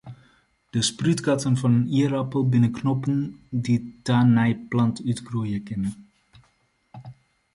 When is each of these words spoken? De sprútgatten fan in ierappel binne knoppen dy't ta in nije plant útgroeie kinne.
De 0.73 0.81
sprútgatten 0.87 1.55
fan 1.61 1.75
in 1.79 1.89
ierappel 1.99 2.43
binne 2.51 2.69
knoppen 2.77 3.17
dy't 3.63 3.87
ta 4.05 4.15
in 4.23 4.33
nije 4.35 4.55
plant 4.71 4.97
útgroeie 5.11 5.59
kinne. 5.67 5.89